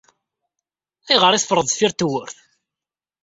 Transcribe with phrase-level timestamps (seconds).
[1.09, 2.37] Ayɣer ay teffreḍ deffir tewwurt?